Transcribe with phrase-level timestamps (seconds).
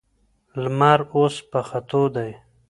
[0.61, 2.31] لمر اوس په ختو دی.